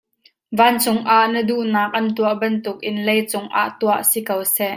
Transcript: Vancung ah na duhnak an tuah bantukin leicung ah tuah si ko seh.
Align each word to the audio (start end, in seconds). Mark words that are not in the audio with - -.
Vancung 0.59 1.01
ah 1.15 1.27
na 1.33 1.41
duhnak 1.49 1.91
an 1.97 2.05
tuah 2.15 2.35
bantukin 2.41 2.97
leicung 3.07 3.47
ah 3.61 3.69
tuah 3.79 4.01
si 4.09 4.19
ko 4.27 4.35
seh. 4.55 4.69